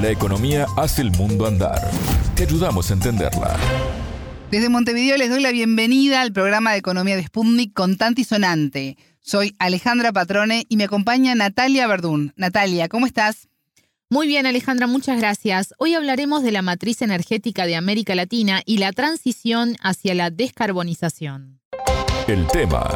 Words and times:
La 0.00 0.10
economía 0.10 0.66
hace 0.76 1.02
el 1.02 1.10
mundo 1.10 1.44
andar. 1.44 1.90
Te 2.36 2.44
ayudamos 2.44 2.88
a 2.88 2.94
entenderla. 2.94 3.56
Desde 4.48 4.68
Montevideo 4.68 5.16
les 5.16 5.28
doy 5.28 5.42
la 5.42 5.50
bienvenida 5.50 6.20
al 6.20 6.32
programa 6.32 6.70
de 6.70 6.78
Economía 6.78 7.16
de 7.16 7.24
Sputnik 7.24 7.72
Contante 7.72 8.20
y 8.20 8.24
Sonante. 8.24 8.96
Soy 9.20 9.56
Alejandra 9.58 10.12
Patrone 10.12 10.66
y 10.68 10.76
me 10.76 10.84
acompaña 10.84 11.34
Natalia 11.34 11.88
Verdún. 11.88 12.32
Natalia, 12.36 12.88
¿cómo 12.88 13.06
estás? 13.06 13.48
Muy 14.08 14.28
bien, 14.28 14.46
Alejandra, 14.46 14.86
muchas 14.86 15.18
gracias. 15.18 15.74
Hoy 15.78 15.94
hablaremos 15.94 16.44
de 16.44 16.52
la 16.52 16.62
matriz 16.62 17.02
energética 17.02 17.66
de 17.66 17.74
América 17.74 18.14
Latina 18.14 18.62
y 18.64 18.78
la 18.78 18.92
transición 18.92 19.74
hacia 19.82 20.14
la 20.14 20.30
descarbonización. 20.30 21.60
El 22.28 22.46
tema. 22.46 22.88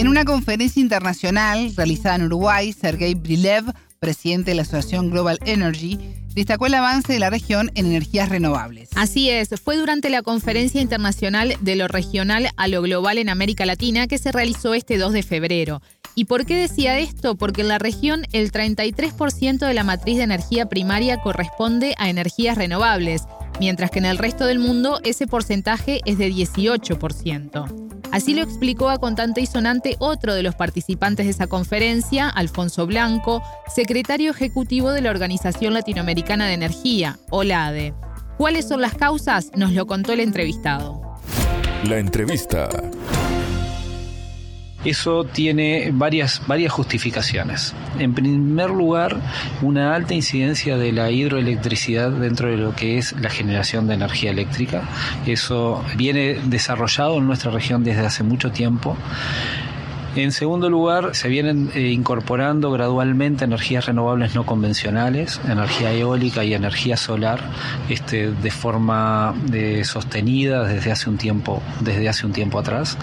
En 0.00 0.08
una 0.08 0.24
conferencia 0.24 0.80
internacional 0.80 1.74
realizada 1.76 2.14
en 2.14 2.22
Uruguay, 2.22 2.72
Sergei 2.72 3.12
Brilev, 3.12 3.70
presidente 3.98 4.52
de 4.52 4.54
la 4.54 4.62
Asociación 4.62 5.10
Global 5.10 5.38
Energy, 5.44 5.98
destacó 6.34 6.64
el 6.64 6.72
avance 6.72 7.12
de 7.12 7.18
la 7.18 7.28
región 7.28 7.70
en 7.74 7.84
energías 7.84 8.30
renovables. 8.30 8.88
Así 8.94 9.28
es, 9.28 9.50
fue 9.62 9.76
durante 9.76 10.08
la 10.08 10.22
conferencia 10.22 10.80
internacional 10.80 11.54
de 11.60 11.76
lo 11.76 11.86
regional 11.86 12.48
a 12.56 12.66
lo 12.66 12.80
global 12.80 13.18
en 13.18 13.28
América 13.28 13.66
Latina 13.66 14.06
que 14.06 14.16
se 14.16 14.32
realizó 14.32 14.72
este 14.72 14.96
2 14.96 15.12
de 15.12 15.22
febrero. 15.22 15.82
¿Y 16.14 16.24
por 16.24 16.46
qué 16.46 16.56
decía 16.56 16.98
esto? 16.98 17.34
Porque 17.34 17.60
en 17.60 17.68
la 17.68 17.78
región 17.78 18.24
el 18.32 18.52
33% 18.52 19.58
de 19.58 19.74
la 19.74 19.84
matriz 19.84 20.16
de 20.16 20.22
energía 20.22 20.66
primaria 20.70 21.20
corresponde 21.20 21.94
a 21.98 22.08
energías 22.08 22.56
renovables, 22.56 23.24
mientras 23.60 23.90
que 23.90 23.98
en 23.98 24.06
el 24.06 24.16
resto 24.16 24.46
del 24.46 24.60
mundo 24.60 24.98
ese 25.04 25.26
porcentaje 25.26 26.00
es 26.06 26.16
de 26.16 26.32
18%. 26.32 27.99
Así 28.12 28.34
lo 28.34 28.42
explicó 28.42 28.90
a 28.90 28.98
contante 28.98 29.40
y 29.40 29.46
sonante 29.46 29.96
otro 29.98 30.34
de 30.34 30.42
los 30.42 30.54
participantes 30.56 31.26
de 31.26 31.30
esa 31.30 31.46
conferencia, 31.46 32.28
Alfonso 32.28 32.86
Blanco, 32.86 33.42
secretario 33.72 34.32
ejecutivo 34.32 34.90
de 34.90 35.00
la 35.00 35.10
Organización 35.10 35.74
Latinoamericana 35.74 36.46
de 36.46 36.54
Energía, 36.54 37.18
OLADE. 37.30 37.94
¿Cuáles 38.36 38.66
son 38.66 38.80
las 38.80 38.94
causas? 38.94 39.50
Nos 39.54 39.72
lo 39.72 39.86
contó 39.86 40.12
el 40.12 40.20
entrevistado. 40.20 41.00
La 41.84 41.98
entrevista. 41.98 42.68
Eso 44.84 45.24
tiene 45.24 45.90
varias, 45.92 46.42
varias 46.46 46.72
justificaciones. 46.72 47.74
En 47.98 48.14
primer 48.14 48.70
lugar, 48.70 49.16
una 49.62 49.94
alta 49.94 50.14
incidencia 50.14 50.76
de 50.76 50.92
la 50.92 51.10
hidroelectricidad 51.10 52.10
dentro 52.10 52.48
de 52.48 52.56
lo 52.56 52.74
que 52.74 52.98
es 52.98 53.12
la 53.20 53.28
generación 53.28 53.86
de 53.86 53.94
energía 53.94 54.30
eléctrica. 54.30 54.82
Eso 55.26 55.84
viene 55.96 56.38
desarrollado 56.44 57.18
en 57.18 57.26
nuestra 57.26 57.50
región 57.50 57.84
desde 57.84 58.06
hace 58.06 58.22
mucho 58.22 58.50
tiempo. 58.50 58.96
En 60.16 60.32
segundo 60.32 60.68
lugar, 60.68 61.14
se 61.14 61.28
vienen 61.28 61.70
eh, 61.72 61.90
incorporando 61.92 62.72
gradualmente 62.72 63.44
energías 63.44 63.86
renovables 63.86 64.34
no 64.34 64.44
convencionales, 64.44 65.40
energía 65.48 65.92
eólica 65.92 66.42
y 66.42 66.52
energía 66.52 66.96
solar, 66.96 67.40
este, 67.88 68.32
de 68.32 68.50
forma 68.50 69.34
eh, 69.52 69.84
sostenida 69.84 70.64
desde 70.64 70.90
hace 70.90 71.08
un 71.08 71.16
tiempo, 71.16 71.62
desde 71.80 72.08
hace 72.08 72.26
un 72.26 72.32
tiempo 72.32 72.58
atrás. 72.58 72.98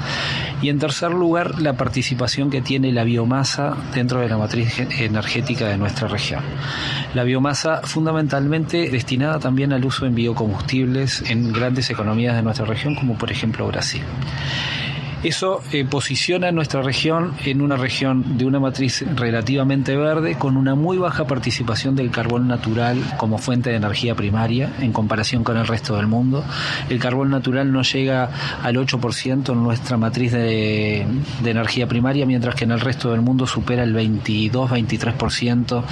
Y 0.61 0.67
en 0.67 0.79
tercer 0.79 1.11
lugar, 1.11 1.61
la 1.61 1.77
participación 1.77 2.49
que 2.49 2.61
tiene 2.61 2.91
la 2.91 3.05
biomasa 3.05 3.77
dentro 3.93 4.19
de 4.19 4.27
la 4.27 4.37
matriz 4.37 4.77
energética 4.99 5.65
de 5.65 5.77
nuestra 5.77 6.09
región. 6.09 6.41
La 7.13 7.23
biomasa 7.23 7.81
fundamentalmente 7.83 8.89
destinada 8.89 9.39
también 9.39 9.71
al 9.71 9.85
uso 9.85 10.05
en 10.05 10.13
biocombustibles 10.13 11.23
en 11.29 11.53
grandes 11.53 11.89
economías 11.89 12.35
de 12.35 12.43
nuestra 12.43 12.65
región, 12.65 12.95
como 12.95 13.17
por 13.17 13.31
ejemplo 13.31 13.65
Brasil. 13.67 14.03
Eso 15.23 15.63
eh, 15.71 15.83
posiciona 15.83 16.51
nuestra 16.51 16.83
región 16.83 17.33
en 17.43 17.61
una 17.61 17.75
región 17.75 18.37
de 18.37 18.45
una 18.45 18.59
matriz 18.59 19.03
relativamente 19.15 19.95
verde 19.95 20.35
con 20.35 20.57
una 20.57 20.75
muy 20.75 20.99
baja 20.99 21.25
participación 21.25 21.95
del 21.95 22.11
carbón 22.11 22.47
natural 22.47 23.01
como 23.17 23.39
fuente 23.39 23.71
de 23.71 23.77
energía 23.77 24.13
primaria 24.13 24.71
en 24.79 24.93
comparación 24.93 25.43
con 25.43 25.57
el 25.57 25.65
resto 25.65 25.95
del 25.95 26.05
mundo. 26.05 26.43
El 26.89 26.99
carbón 26.99 27.31
natural 27.31 27.71
no 27.71 27.81
llega 27.81 28.29
al 28.61 28.75
8% 28.75 29.53
en 29.53 29.63
nuestra 29.63 29.97
matriz 29.97 30.33
de, 30.33 31.07
energía 31.43 31.87
primaria, 31.87 32.25
mientras 32.27 32.53
que 32.53 32.65
en 32.65 32.71
el 32.71 32.79
resto 32.79 33.11
del 33.11 33.21
mundo 33.21 33.47
supera 33.47 33.83
el 33.83 33.95
22-23% 33.95 35.83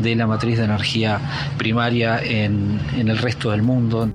de 0.00 0.16
la 0.16 0.26
matriz 0.26 0.58
de 0.58 0.64
energía 0.64 1.20
primaria 1.56 2.18
en 2.18 2.80
el 2.96 3.18
resto 3.18 3.52
del 3.52 3.62
mundo. 3.62 4.08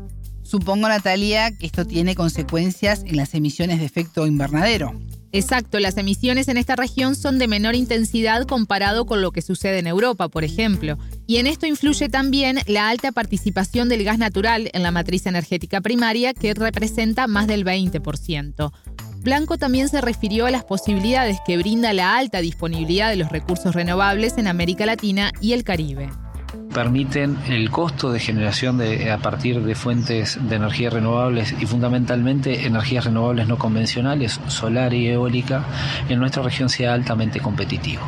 Supongo, 0.48 0.88
Natalia, 0.88 1.52
que 1.52 1.66
esto 1.66 1.86
tiene 1.86 2.16
consecuencias 2.16 3.04
en 3.06 3.18
las 3.18 3.34
emisiones 3.34 3.80
de 3.80 3.86
efecto 3.86 4.26
invernadero. 4.26 4.98
Exacto, 5.34 5.78
las 5.78 5.98
emisiones 5.98 6.48
en 6.48 6.56
esta 6.56 6.78
región 6.78 7.16
son 7.16 7.38
de 7.38 7.50
menor 7.50 7.76
intensidad 7.76 8.46
comparado 8.46 9.06
con 9.06 9.22
lo 9.22 9.32
que 9.32 9.42
sucede 9.42 9.80
en 9.80 9.88
Europa, 9.88 10.30
por 10.30 10.46
ejemplo. 10.46 10.98
Y 11.28 11.36
en 11.36 11.48
esto 11.48 11.68
influye 11.68 12.08
también 12.08 12.60
la 12.66 12.88
alta 12.88 13.12
participación 13.12 13.90
del 13.90 14.06
gas 14.06 14.20
natural 14.20 14.70
en 14.72 14.84
la 14.84 14.92
matriz 14.92 15.26
energética 15.26 15.82
primaria, 15.82 16.34
que 16.34 16.54
representa 16.54 17.28
más 17.28 17.48
del 17.48 17.66
20%. 17.66 18.72
Blanco 19.18 19.58
también 19.58 19.90
se 19.90 20.00
refirió 20.00 20.46
a 20.46 20.52
las 20.52 20.64
posibilidades 20.64 21.40
que 21.46 21.58
brinda 21.58 21.92
la 21.92 22.16
alta 22.16 22.40
disponibilidad 22.40 23.10
de 23.10 23.18
los 23.18 23.30
recursos 23.30 23.76
renovables 23.76 24.38
en 24.38 24.48
América 24.48 24.86
Latina 24.86 25.34
y 25.42 25.52
el 25.52 25.66
Caribe 25.66 26.08
permiten 26.78 27.40
el 27.48 27.72
costo 27.72 28.12
de 28.12 28.20
generación 28.20 28.78
de, 28.78 29.10
a 29.10 29.18
partir 29.18 29.64
de 29.64 29.74
fuentes 29.74 30.38
de 30.40 30.58
energía 30.58 30.92
renovables 30.92 31.56
y 31.60 31.66
fundamentalmente 31.66 32.68
energías 32.68 33.06
renovables 33.06 33.48
no 33.48 33.58
convencionales, 33.58 34.40
solar 34.46 34.94
y 34.94 35.08
eólica, 35.08 35.64
en 36.08 36.20
nuestra 36.20 36.44
región 36.44 36.70
sea 36.70 36.94
altamente 36.94 37.40
competitivo. 37.40 38.04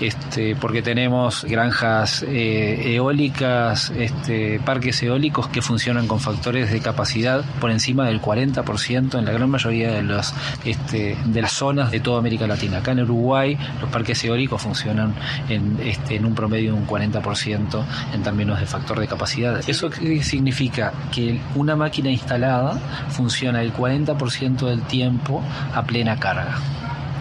Este, 0.00 0.56
porque 0.56 0.82
tenemos 0.82 1.44
granjas 1.44 2.24
eh, 2.26 2.94
eólicas, 2.94 3.90
este, 3.90 4.60
parques 4.60 5.02
eólicos 5.02 5.48
que 5.48 5.62
funcionan 5.62 6.06
con 6.06 6.20
factores 6.20 6.70
de 6.70 6.80
capacidad 6.80 7.44
por 7.60 7.70
encima 7.70 8.06
del 8.06 8.20
40% 8.20 9.18
en 9.18 9.24
la 9.24 9.32
gran 9.32 9.50
mayoría 9.50 9.92
de, 9.92 10.02
los, 10.02 10.34
este, 10.64 11.16
de 11.24 11.42
las 11.42 11.52
zonas 11.52 11.90
de 11.90 12.00
toda 12.00 12.18
América 12.18 12.46
Latina. 12.46 12.78
Acá 12.78 12.92
en 12.92 13.00
Uruguay 13.00 13.58
los 13.80 13.90
parques 13.90 14.24
eólicos 14.24 14.62
funcionan 14.62 15.14
en, 15.48 15.78
este, 15.84 16.16
en 16.16 16.24
un 16.24 16.34
promedio 16.34 16.72
de 16.72 16.78
un 16.78 16.86
40% 16.86 17.84
en 18.14 18.22
términos 18.22 18.60
de 18.60 18.66
factor 18.66 18.98
de 18.98 19.06
capacidad. 19.06 19.60
¿Eso 19.68 19.90
significa? 20.22 20.92
Que 21.12 21.40
una 21.54 21.76
máquina 21.76 22.10
instalada 22.10 22.78
funciona 23.10 23.62
el 23.62 23.72
40% 23.72 24.66
del 24.66 24.82
tiempo 24.82 25.42
a 25.74 25.82
plena 25.82 26.18
carga. 26.18 26.58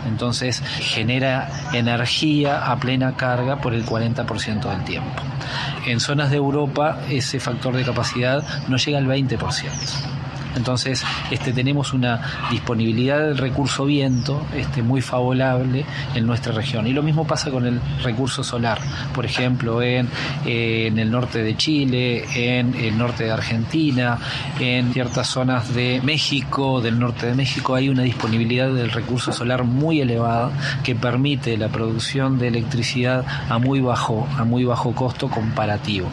Entonces 0.09 0.61
genera 0.81 1.49
energía 1.73 2.71
a 2.71 2.77
plena 2.79 3.15
carga 3.15 3.61
por 3.61 3.73
el 3.73 3.85
40% 3.85 4.69
del 4.69 4.83
tiempo. 4.83 5.23
En 5.85 5.99
zonas 5.99 6.29
de 6.29 6.37
Europa 6.37 6.99
ese 7.09 7.39
factor 7.39 7.75
de 7.75 7.83
capacidad 7.83 8.43
no 8.67 8.77
llega 8.77 8.97
al 8.97 9.07
20%. 9.07 10.18
Entonces, 10.55 11.03
este, 11.31 11.53
tenemos 11.53 11.93
una 11.93 12.21
disponibilidad 12.49 13.19
del 13.19 13.37
recurso 13.37 13.85
viento 13.85 14.45
este, 14.55 14.81
muy 14.81 15.01
favorable 15.01 15.85
en 16.15 16.25
nuestra 16.25 16.53
región. 16.53 16.87
Y 16.87 16.93
lo 16.93 17.03
mismo 17.03 17.25
pasa 17.27 17.51
con 17.51 17.65
el 17.65 17.79
recurso 18.03 18.43
solar. 18.43 18.79
Por 19.13 19.25
ejemplo, 19.25 19.81
en, 19.81 20.09
el 20.45 21.11
norte 21.11 21.43
de 21.43 21.55
Chile, 21.55 22.25
en 22.35 22.73
el 22.75 22.97
norte 22.97 23.25
de 23.25 23.31
Argentina, 23.31 24.17
en 24.59 24.91
ciertas 24.93 25.27
zonas 25.27 25.73
de 25.73 26.01
México, 26.03 26.81
del 26.81 26.99
norte 26.99 27.27
de 27.27 27.35
México, 27.35 27.75
hay 27.75 27.89
una 27.89 28.03
disponibilidad 28.03 28.71
del 28.73 28.91
recurso 28.91 29.31
solar 29.31 29.63
muy 29.63 30.01
elevada 30.01 30.51
que 30.83 30.95
permite 30.95 31.57
la 31.57 31.69
producción 31.69 32.39
de 32.39 32.47
electricidad 32.47 33.25
a 33.49 33.57
muy 33.59 33.81
bajo, 33.81 34.27
a 34.37 34.43
muy 34.43 34.65
bajo 34.65 34.93
costo 34.93 35.29
comparativo. 35.29 36.07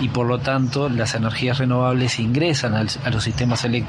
Y 0.00 0.08
por 0.08 0.26
lo 0.26 0.38
tanto, 0.38 0.88
las 0.88 1.14
energías 1.14 1.58
renovables 1.58 2.18
ingresan 2.18 2.74
a 2.74 3.10
los 3.10 3.24
sistemas 3.24 3.64
eléctricos 3.64 3.81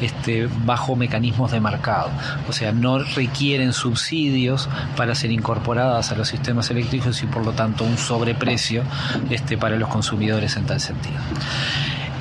este, 0.00 0.48
bajo 0.64 0.96
mecanismos 0.96 1.52
de 1.52 1.60
mercado. 1.60 2.10
O 2.48 2.52
sea, 2.52 2.72
no 2.72 2.98
requieren 2.98 3.72
subsidios 3.72 4.68
para 4.96 5.14
ser 5.14 5.32
incorporadas 5.32 6.12
a 6.12 6.16
los 6.16 6.28
sistemas 6.28 6.70
eléctricos 6.70 7.22
y 7.22 7.26
por 7.26 7.44
lo 7.44 7.52
tanto 7.52 7.84
un 7.84 7.98
sobreprecio 7.98 8.82
este, 9.30 9.56
para 9.56 9.76
los 9.76 9.88
consumidores 9.88 10.56
en 10.56 10.66
tal 10.66 10.80
sentido 10.80 11.18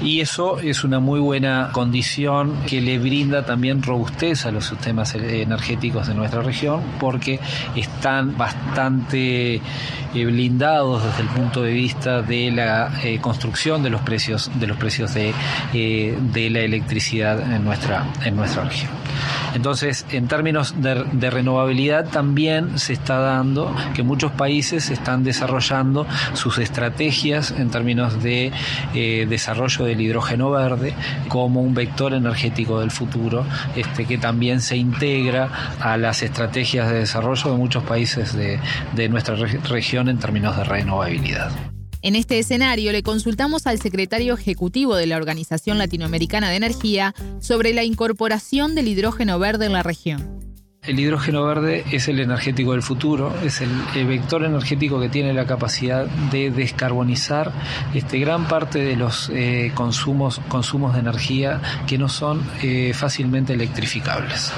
y 0.02 0.22
eso 0.22 0.60
es 0.60 0.84
una 0.84 1.00
muy 1.00 1.20
buena 1.20 1.70
condición 1.72 2.56
que 2.68 2.82
le 2.82 3.00
brinda 3.00 3.46
también 3.46 3.84
robustez 3.84 4.46
a 4.46 4.52
los 4.52 4.66
sistemas 4.66 5.14
energéticos 5.16 6.08
de 6.08 6.14
nuestra 6.14 6.42
región 6.42 6.82
porque 7.00 7.40
están 7.76 8.38
bastante 8.38 9.56
eh, 9.56 9.62
blindados 10.14 11.04
desde 11.04 11.22
el 11.22 11.30
punto 11.30 11.62
de 11.62 11.74
vista 11.74 12.22
de 12.22 12.52
la 12.52 12.92
eh, 13.04 13.20
construcción 13.20 13.84
de 13.84 13.90
los 13.90 14.02
precios 14.02 14.50
de 14.60 14.68
los 14.68 14.78
precios 14.78 15.14
de, 15.14 15.34
eh, 15.74 16.18
de 16.34 16.50
la 16.50 16.60
electricidad 16.60 17.40
en 17.54 17.64
nuestra 17.64 18.06
en 18.24 18.36
nuestra 18.36 18.64
región. 18.64 18.99
Entonces, 19.54 20.06
en 20.12 20.28
términos 20.28 20.76
de, 20.82 21.30
renovabilidad 21.30 22.10
también 22.10 22.80
se 22.80 22.94
está 22.94 23.20
dando 23.20 23.74
que 23.94 24.04
muchos 24.04 24.32
países 24.32 24.90
están 24.90 25.24
desarrollando 25.24 26.08
sus 26.34 26.58
estrategias 26.58 27.52
en 27.52 27.70
términos 27.70 28.22
de 28.22 28.52
eh, 28.94 29.26
desarrollo 29.30 29.86
del 29.86 30.02
hidrógeno 30.02 30.52
verde 30.52 30.94
como 31.28 31.62
un 31.62 31.74
vector 31.74 32.14
energético 32.14 32.80
del 32.80 32.92
futuro, 32.92 33.46
este, 33.76 34.06
que 34.06 34.18
también 34.18 34.62
se 34.62 34.78
integra 34.78 35.50
a 35.80 35.98
las 35.98 36.24
estrategias 36.24 36.90
de 36.90 37.00
desarrollo 37.00 37.52
de 37.52 37.58
muchos 37.58 37.84
países 37.84 38.36
de, 38.36 38.60
de 38.96 39.10
nuestra 39.10 39.36
región 39.36 40.10
en 40.10 40.18
términos 40.18 40.58
de 40.58 40.64
renovabilidad. 40.64 41.69
En 42.02 42.16
este 42.16 42.40
escenario 42.40 42.94
le 42.94 43.04
consultamos 43.04 43.68
al 43.68 43.82
secretario 43.82 44.34
ejecutivo 44.34 44.96
de 44.96 45.06
la 45.06 45.18
Organización 45.18 45.78
Latinoamericana 45.78 46.50
de 46.50 46.56
Energía 46.56 47.14
sobre 47.42 47.74
la 47.74 47.84
incorporación 47.84 48.74
del 48.74 48.88
hidrógeno 48.88 49.38
verde 49.38 49.66
en 49.66 49.74
la 49.74 49.84
región. 49.84 50.49
El 50.90 51.00
hidrógeno 51.00 51.46
verde 51.46 51.86
es 51.92 52.08
el 52.08 52.20
energético 52.20 52.72
del 52.72 52.82
futuro, 52.82 53.32
es 53.44 53.62
el, 53.62 53.70
vector 54.08 54.44
energético 54.44 55.00
que 55.00 55.08
tiene 55.08 55.34
la 55.34 55.46
capacidad 55.46 56.08
de 56.08 56.50
descarbonizar 56.50 57.52
este, 57.94 58.18
gran 58.18 58.48
parte 58.48 58.80
de 58.80 58.96
los 58.96 59.30
eh, 59.32 59.72
consumos, 59.76 60.42
consumos 60.48 60.96
de 60.96 61.02
energía 61.02 61.62
que 61.86 62.00
no 62.00 62.10
son 62.10 62.42
eh, 62.64 62.92
fácilmente 62.96 63.54
electrificables. 63.54 64.52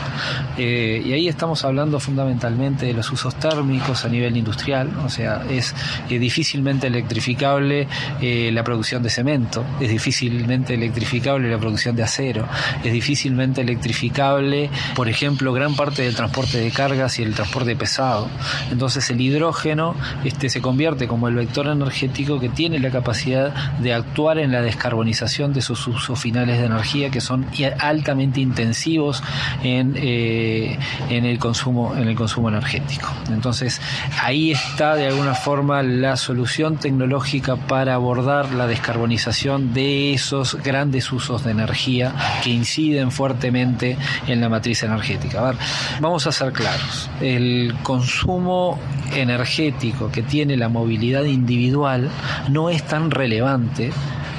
Eh, 0.57 1.03
y 1.05 1.11
ahí 1.11 1.27
estamos 1.27 1.65
hablando 1.65 1.99
fundamentalmente 1.99 2.85
de 2.85 2.93
los 2.93 3.11
usos 3.11 3.35
térmicos 3.35 4.05
a 4.05 4.07
nivel 4.07 4.37
industrial, 4.37 4.89
o 5.03 5.09
sea, 5.09 5.43
es 5.49 5.75
difícilmente 6.07 6.87
electrificable 6.87 7.89
la 8.21 8.63
producción 8.63 9.03
de 9.03 9.09
cemento, 9.09 9.65
es 9.81 9.89
difícilmente 9.89 10.75
electrificable 10.75 11.49
la 11.49 11.57
producción 11.57 11.93
de 11.93 12.03
acero, 12.03 12.47
es 12.85 12.93
difícilmente 12.93 13.59
electrificable, 13.59 14.69
por 14.95 15.09
ejemplo, 15.09 15.51
gran 15.51 15.75
parte 15.75 16.03
de 16.03 16.11
el 16.11 16.15
transporte 16.21 16.59
de 16.59 16.69
cargas 16.69 17.17
y 17.17 17.23
el 17.23 17.33
transporte 17.33 17.75
pesado. 17.75 18.29
Entonces 18.71 19.09
el 19.09 19.19
hidrógeno 19.19 19.95
este, 20.23 20.49
se 20.49 20.61
convierte 20.61 21.07
como 21.07 21.27
el 21.27 21.35
vector 21.35 21.65
energético 21.67 22.39
que 22.39 22.49
tiene 22.49 22.79
la 22.79 22.91
capacidad 22.91 23.53
de 23.79 23.93
actuar 23.93 24.37
en 24.37 24.51
la 24.51 24.61
descarbonización 24.61 25.51
de 25.51 25.61
sus 25.61 25.87
usos 25.87 26.19
finales 26.19 26.59
de 26.59 26.65
energía 26.65 27.09
que 27.09 27.21
son 27.21 27.47
altamente 27.79 28.39
intensivos 28.39 29.23
en, 29.63 29.95
eh, 29.97 30.77
en, 31.09 31.25
el, 31.25 31.39
consumo, 31.39 31.95
en 31.95 32.07
el 32.07 32.15
consumo 32.15 32.49
energético. 32.49 33.07
Entonces 33.29 33.81
ahí 34.21 34.51
está 34.51 34.95
de 34.95 35.07
alguna 35.07 35.33
forma 35.33 35.81
la 35.81 36.17
solución 36.17 36.77
tecnológica 36.77 37.55
para 37.55 37.95
abordar 37.95 38.51
la 38.51 38.67
descarbonización 38.67 39.73
de 39.73 40.13
esos 40.13 40.55
grandes 40.61 41.11
usos 41.11 41.43
de 41.43 41.51
energía 41.51 42.13
que 42.43 42.51
inciden 42.51 43.11
fuertemente 43.11 43.97
en 44.27 44.39
la 44.39 44.49
matriz 44.49 44.83
energética. 44.83 45.39
A 45.39 45.51
ver, 45.51 45.55
Vamos 46.01 46.25
a 46.25 46.31
ser 46.31 46.51
claros, 46.51 47.11
el 47.21 47.75
consumo 47.83 48.79
energético 49.13 50.11
que 50.11 50.23
tiene 50.23 50.57
la 50.57 50.67
movilidad 50.67 51.25
individual 51.25 52.09
no 52.49 52.71
es 52.71 52.83
tan 52.83 53.11
relevante 53.11 53.91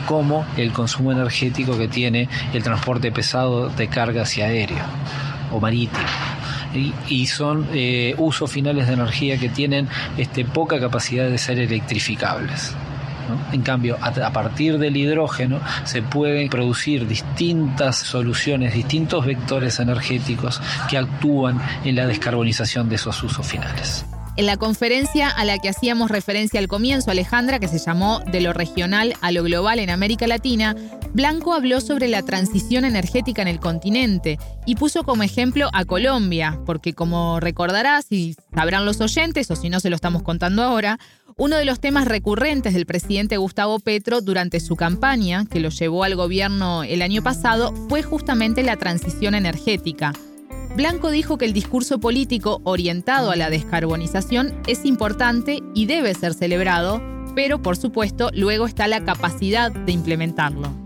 como 0.08 0.44
el 0.56 0.72
consumo 0.72 1.12
energético 1.12 1.78
que 1.78 1.86
tiene 1.86 2.28
el 2.52 2.64
transporte 2.64 3.12
pesado 3.12 3.68
de 3.68 3.86
cargas 3.86 4.36
y 4.38 4.42
aéreo 4.42 4.84
o 5.52 5.60
marítimo. 5.60 6.02
Y, 7.08 7.26
son 7.28 7.68
eh, 7.72 8.16
usos 8.18 8.50
finales 8.50 8.88
de 8.88 8.94
energía 8.94 9.38
que 9.38 9.48
tienen 9.48 9.88
este, 10.16 10.44
poca 10.44 10.80
capacidad 10.80 11.30
de 11.30 11.38
ser 11.38 11.60
electrificables. 11.60 12.74
En 13.52 13.62
cambio, 13.62 13.96
a, 14.00 14.32
partir 14.32 14.78
del 14.78 14.96
hidrógeno 14.96 15.60
se 15.84 16.02
pueden 16.02 16.48
producir 16.48 17.06
distintas 17.06 17.96
soluciones, 17.96 18.74
distintos 18.74 19.24
vectores 19.26 19.78
energéticos 19.80 20.60
que 20.88 20.98
actúan 20.98 21.60
en 21.84 21.96
la 21.96 22.06
descarbonización 22.06 22.88
de 22.88 22.96
esos 22.96 23.22
usos 23.22 23.46
finales. 23.46 24.04
En 24.34 24.46
la 24.46 24.56
conferencia 24.56 25.28
a 25.28 25.44
la 25.44 25.58
que 25.58 25.68
hacíamos 25.68 26.10
referencia 26.10 26.58
al 26.58 26.66
comienzo, 26.66 27.10
Alejandra, 27.10 27.58
que 27.58 27.68
se 27.68 27.78
llamó 27.78 28.20
De 28.20 28.40
lo 28.40 28.54
regional 28.54 29.14
a 29.20 29.30
lo 29.30 29.42
global 29.42 29.78
en 29.78 29.90
América 29.90 30.26
Latina, 30.26 30.74
Blanco 31.12 31.52
habló 31.52 31.82
sobre 31.82 32.08
la 32.08 32.22
transición 32.22 32.86
energética 32.86 33.42
en 33.42 33.48
el 33.48 33.60
continente 33.60 34.38
y 34.64 34.76
puso 34.76 35.04
como 35.04 35.22
ejemplo 35.22 35.68
a 35.74 35.84
Colombia, 35.84 36.58
porque 36.64 36.94
como 36.94 37.40
recordarás 37.40 38.06
y 38.10 38.34
sabrán 38.54 38.86
los 38.86 39.02
oyentes, 39.02 39.50
o 39.50 39.56
si 39.56 39.68
no 39.68 39.80
se 39.80 39.90
lo 39.90 39.96
estamos 39.96 40.22
contando 40.22 40.62
ahora, 40.62 40.98
uno 41.36 41.56
de 41.56 41.66
los 41.66 41.80
temas 41.80 42.06
recurrentes 42.06 42.72
del 42.72 42.86
presidente 42.86 43.36
Gustavo 43.36 43.80
Petro 43.80 44.22
durante 44.22 44.60
su 44.60 44.76
campaña, 44.76 45.44
que 45.44 45.60
lo 45.60 45.68
llevó 45.68 46.04
al 46.04 46.16
gobierno 46.16 46.84
el 46.84 47.02
año 47.02 47.22
pasado, 47.22 47.74
fue 47.90 48.02
justamente 48.02 48.62
la 48.62 48.78
transición 48.78 49.34
energética. 49.34 50.14
Blanco 50.76 51.10
dijo 51.10 51.36
que 51.36 51.44
el 51.44 51.52
discurso 51.52 52.00
político 52.00 52.60
orientado 52.64 53.30
a 53.30 53.36
la 53.36 53.50
descarbonización 53.50 54.54
es 54.66 54.84
importante 54.86 55.60
y 55.74 55.86
debe 55.86 56.14
ser 56.14 56.32
celebrado, 56.32 57.02
pero 57.34 57.60
por 57.60 57.76
supuesto 57.76 58.30
luego 58.32 58.66
está 58.66 58.88
la 58.88 59.04
capacidad 59.04 59.70
de 59.70 59.92
implementarlo 59.92 60.81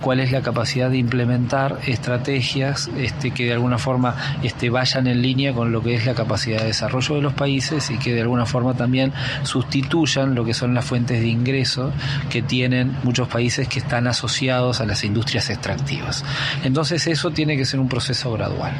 cuál 0.00 0.20
es 0.20 0.32
la 0.32 0.42
capacidad 0.42 0.90
de 0.90 0.98
implementar 0.98 1.78
estrategias 1.86 2.88
este, 2.96 3.30
que 3.30 3.46
de 3.46 3.52
alguna 3.52 3.78
forma 3.78 4.14
este, 4.42 4.70
vayan 4.70 5.06
en 5.06 5.22
línea 5.22 5.52
con 5.52 5.72
lo 5.72 5.82
que 5.82 5.94
es 5.94 6.06
la 6.06 6.14
capacidad 6.14 6.60
de 6.60 6.66
desarrollo 6.66 7.16
de 7.16 7.22
los 7.22 7.32
países 7.32 7.90
y 7.90 7.98
que 7.98 8.12
de 8.12 8.22
alguna 8.22 8.46
forma 8.46 8.74
también 8.74 9.12
sustituyan 9.42 10.34
lo 10.34 10.44
que 10.44 10.54
son 10.54 10.74
las 10.74 10.84
fuentes 10.84 11.20
de 11.20 11.28
ingreso 11.28 11.92
que 12.30 12.42
tienen 12.42 12.96
muchos 13.02 13.28
países 13.28 13.68
que 13.68 13.78
están 13.78 14.06
asociados 14.06 14.80
a 14.80 14.86
las 14.86 15.04
industrias 15.04 15.50
extractivas. 15.50 16.24
Entonces 16.64 17.06
eso 17.06 17.30
tiene 17.30 17.56
que 17.56 17.64
ser 17.64 17.80
un 17.80 17.88
proceso 17.88 18.32
gradual. 18.32 18.74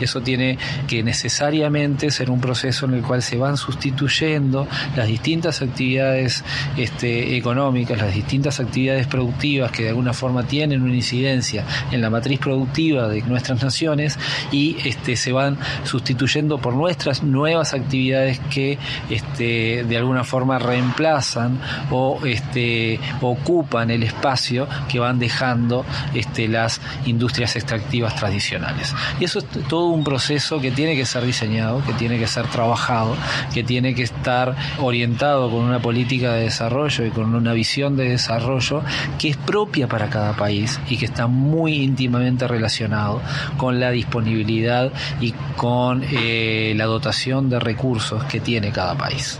Eso 0.00 0.22
tiene 0.22 0.58
que 0.88 1.02
necesariamente 1.02 2.10
ser 2.10 2.30
un 2.30 2.40
proceso 2.40 2.86
en 2.86 2.94
el 2.94 3.02
cual 3.02 3.22
se 3.22 3.36
van 3.36 3.56
sustituyendo 3.56 4.66
las 4.96 5.06
distintas 5.06 5.62
actividades 5.62 6.44
este, 6.76 7.36
económicas, 7.36 7.98
las 7.98 8.14
distintas 8.14 8.60
actividades 8.60 9.06
productivas 9.06 9.70
que 9.70 9.84
de 9.84 9.88
alguna 9.90 10.12
forma 10.12 10.42
tienen 10.42 10.53
tienen 10.54 10.82
una 10.82 10.94
incidencia 10.94 11.64
en 11.90 12.00
la 12.00 12.10
matriz 12.10 12.38
productiva 12.38 13.08
de 13.08 13.22
nuestras 13.22 13.60
naciones 13.60 14.16
y 14.52 14.76
este, 14.84 15.16
se 15.16 15.32
van 15.32 15.58
sustituyendo 15.82 16.58
por 16.58 16.74
nuestras 16.74 17.24
nuevas 17.24 17.74
actividades 17.74 18.38
que 18.52 18.78
este, 19.10 19.82
de 19.82 19.96
alguna 19.96 20.22
forma 20.22 20.60
reemplazan 20.60 21.58
o 21.90 22.24
este, 22.24 23.00
ocupan 23.20 23.90
el 23.90 24.04
espacio 24.04 24.68
que 24.88 25.00
van 25.00 25.18
dejando 25.18 25.84
las 26.48 26.80
industrias 27.04 27.56
extractivas 27.56 28.14
tradicionales. 28.14 28.94
Y 29.18 29.24
eso 29.24 29.40
es 29.40 29.46
todo 29.68 29.88
un 29.88 30.04
proceso 30.04 30.60
que 30.60 30.70
tiene 30.70 30.94
que 30.94 31.04
ser 31.04 31.24
diseñado, 31.24 31.82
que 31.84 31.94
tiene 31.94 32.16
que 32.16 32.28
ser 32.28 32.46
trabajado, 32.46 33.16
que 33.52 33.64
tiene 33.64 33.92
que 33.92 34.04
estar 34.04 34.54
orientado 34.78 35.50
con 35.50 35.64
una 35.64 35.80
política 35.80 36.32
de 36.32 36.44
desarrollo 36.44 37.06
y 37.06 37.10
con 37.10 37.34
una 37.34 37.52
visión 37.54 37.96
de 37.96 38.08
desarrollo 38.10 38.82
que 39.18 39.30
es 39.30 39.36
propia 39.36 39.88
para 39.88 40.08
cada 40.08 40.34
país 40.34 40.43
y 40.50 40.96
que 40.96 41.06
está 41.06 41.26
muy 41.26 41.82
íntimamente 41.82 42.46
relacionado 42.48 43.20
con 43.56 43.80
la 43.80 43.90
disponibilidad 43.90 44.92
y 45.20 45.32
con 45.56 46.02
eh, 46.10 46.74
la 46.76 46.84
dotación 46.84 47.48
de 47.48 47.60
recursos 47.60 48.24
que 48.24 48.40
tiene 48.40 48.70
cada 48.70 48.96
país. 48.96 49.38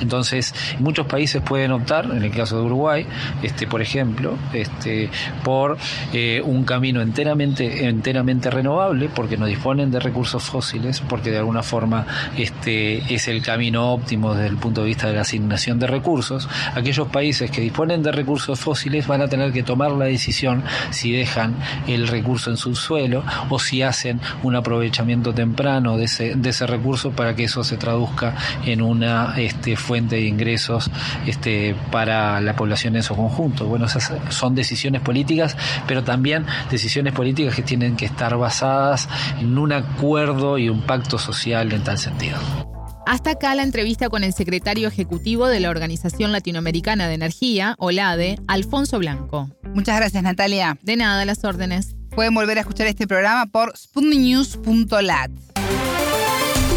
Entonces, 0.00 0.54
muchos 0.78 1.06
países 1.06 1.42
pueden 1.42 1.72
optar, 1.72 2.06
en 2.06 2.22
el 2.22 2.30
caso 2.30 2.58
de 2.58 2.62
Uruguay, 2.62 3.06
este, 3.42 3.66
por 3.66 3.82
ejemplo, 3.82 4.36
este, 4.52 5.10
por 5.42 5.76
eh, 6.12 6.40
un 6.44 6.64
camino 6.64 7.00
enteramente, 7.00 7.86
enteramente 7.86 8.50
renovable, 8.50 9.08
porque 9.14 9.36
no 9.36 9.46
disponen 9.46 9.90
de 9.90 10.00
recursos 10.00 10.42
fósiles, 10.42 11.00
porque 11.08 11.30
de 11.30 11.38
alguna 11.38 11.62
forma 11.62 12.06
este, 12.36 13.12
es 13.12 13.28
el 13.28 13.42
camino 13.42 13.92
óptimo 13.92 14.34
desde 14.34 14.48
el 14.48 14.56
punto 14.56 14.82
de 14.82 14.88
vista 14.88 15.08
de 15.08 15.14
la 15.14 15.22
asignación 15.22 15.78
de 15.78 15.86
recursos. 15.86 16.48
Aquellos 16.74 17.08
países 17.08 17.50
que 17.50 17.60
disponen 17.60 18.02
de 18.02 18.12
recursos 18.12 18.58
fósiles 18.58 19.06
van 19.06 19.22
a 19.22 19.28
tener 19.28 19.52
que 19.52 19.62
tomar 19.62 19.92
la 19.92 20.06
decisión 20.06 20.43
si 20.90 21.12
dejan 21.12 21.54
el 21.86 22.08
recurso 22.08 22.50
en 22.50 22.56
su 22.56 22.74
suelo 22.74 23.24
o 23.48 23.58
si 23.58 23.82
hacen 23.82 24.20
un 24.42 24.56
aprovechamiento 24.56 25.32
temprano 25.32 25.96
de 25.96 26.04
ese, 26.04 26.66
recurso 26.66 27.10
para 27.10 27.34
que 27.34 27.44
eso 27.44 27.62
se 27.64 27.76
traduzca 27.76 28.34
en 28.64 28.80
una 28.80 29.34
este, 29.36 29.76
fuente 29.76 30.16
de 30.16 30.22
ingresos 30.22 30.90
este, 31.26 31.74
para 31.90 32.40
la 32.40 32.56
población 32.56 32.96
en 32.96 33.02
su 33.02 33.14
conjunto. 33.14 33.66
Bueno, 33.66 33.86
esas 33.86 34.12
son 34.30 34.54
decisiones 34.54 35.02
políticas, 35.02 35.56
pero 35.86 36.02
también 36.04 36.46
decisiones 36.70 37.12
políticas 37.12 37.54
que 37.54 37.62
tienen 37.62 37.96
que 37.96 38.06
estar 38.06 38.36
basadas 38.36 39.08
en 39.40 39.58
un 39.58 39.72
acuerdo 39.72 40.58
y 40.58 40.68
un 40.68 40.82
pacto 40.82 41.18
social 41.18 41.72
en 41.72 41.82
tal 41.82 41.98
sentido. 41.98 42.73
Hasta 43.06 43.30
acá 43.30 43.54
la 43.54 43.62
entrevista 43.62 44.08
con 44.08 44.24
el 44.24 44.32
secretario 44.32 44.88
ejecutivo 44.88 45.46
de 45.46 45.60
la 45.60 45.70
Organización 45.70 46.32
Latinoamericana 46.32 47.06
de 47.06 47.14
Energía, 47.14 47.74
OLADE, 47.78 48.38
Alfonso 48.48 48.98
Blanco. 48.98 49.50
Muchas 49.74 49.96
gracias, 49.96 50.22
Natalia. 50.22 50.78
De 50.82 50.96
nada, 50.96 51.24
las 51.24 51.44
órdenes. 51.44 51.96
Pueden 52.10 52.34
volver 52.34 52.58
a 52.58 52.62
escuchar 52.62 52.86
este 52.86 53.06
programa 53.06 53.46
por 53.46 53.76
sputniknews.lat. 53.76 55.30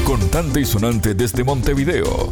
Contante 0.04 0.62
y 0.62 0.66
sonante 0.66 1.14
desde 1.14 1.44
Montevideo. 1.44 2.30